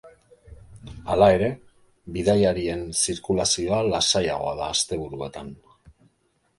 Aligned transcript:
Hala 1.15 1.27
ere, 1.33 1.49
bidaiarien 2.17 2.83
zirkulazioa 3.03 3.83
lasaiagoa 3.93 4.59
da 4.65 4.75
asteburuetan. 4.75 5.55